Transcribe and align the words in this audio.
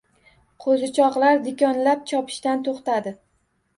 Qo‘zichoqlar 0.65 1.43
dikonglab 1.49 2.03
chopishdan 2.13 2.65
to‘xtadi. 2.69 3.15